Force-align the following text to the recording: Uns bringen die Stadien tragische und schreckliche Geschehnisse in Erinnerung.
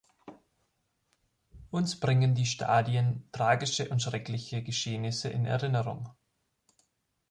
Uns 1.69 1.99
bringen 1.99 2.33
die 2.33 2.47
Stadien 2.47 3.29
tragische 3.31 3.87
und 3.89 4.01
schreckliche 4.01 4.63
Geschehnisse 4.63 5.29
in 5.29 5.45
Erinnerung. 5.45 6.09